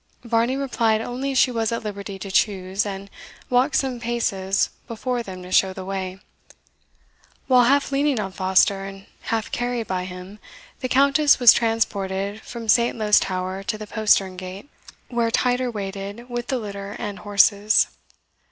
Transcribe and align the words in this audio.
Varney 0.23 0.57
replied 0.57 0.99
only 0.99 1.35
she 1.35 1.51
was 1.51 1.71
at 1.71 1.83
liberty 1.83 2.17
to 2.17 2.31
choose, 2.31 2.87
and 2.87 3.07
walked 3.51 3.75
some 3.75 3.99
paces 3.99 4.71
before 4.87 5.21
them 5.21 5.43
to 5.43 5.51
show 5.51 5.73
the 5.73 5.85
way; 5.85 6.19
while, 7.45 7.65
half 7.65 7.91
leaning 7.91 8.19
on 8.19 8.31
Foster, 8.31 8.83
and 8.83 9.05
half 9.29 9.51
carried 9.51 9.85
by 9.85 10.05
him, 10.05 10.39
the 10.79 10.89
Countess 10.89 11.37
was 11.37 11.53
transported 11.53 12.41
from 12.41 12.67
Saintlowe's 12.67 13.19
Tower 13.19 13.61
to 13.61 13.77
the 13.77 13.85
postern 13.85 14.37
gate, 14.37 14.67
where 15.09 15.29
Tider 15.29 15.71
waited 15.71 16.27
with 16.27 16.47
the 16.47 16.57
litter 16.57 16.95
and 16.97 17.19
horses. 17.19 17.85